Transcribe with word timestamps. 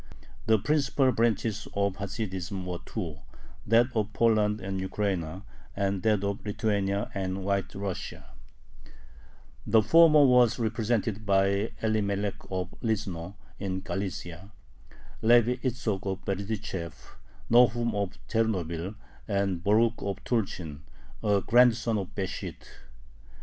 The 0.47 0.57
principal 0.57 1.11
branches 1.11 1.67
of 1.75 1.97
Hasidism 1.97 2.65
were 2.65 2.79
two: 2.87 3.19
that 3.67 3.95
of 3.95 4.11
Poland 4.13 4.59
and 4.59 4.81
Ukraina, 4.81 5.43
and 5.75 6.01
that 6.01 6.23
of 6.23 6.43
Lithuania 6.43 7.11
and 7.13 7.45
White 7.45 7.75
Russia. 7.75 8.25
The 9.67 9.83
former 9.83 10.25
was 10.25 10.57
represented 10.57 11.23
by 11.23 11.73
Elimelech 11.83 12.41
of 12.49 12.73
Lizno, 12.81 13.35
in 13.59 13.81
Galicia, 13.81 14.51
Levi 15.21 15.57
Itzhok 15.61 16.07
of 16.11 16.25
Berdychev, 16.25 16.95
Nohum 17.51 17.93
of 17.93 18.17
Chernobyl, 18.27 18.95
and 19.27 19.63
Borukh 19.63 20.01
of 20.01 20.23
Tulchyn, 20.23 20.81
a 21.21 21.43
grandson 21.45 21.99
of 21.99 22.15
Besht. 22.15 22.63